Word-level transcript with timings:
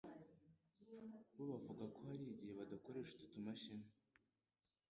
bo 1.35 1.43
bavuga 1.51 1.83
ko 1.95 1.99
hari 2.09 2.23
igihe 2.33 2.51
badakoresha 2.59 3.11
utu 3.15 3.25
tumashini 3.33 3.87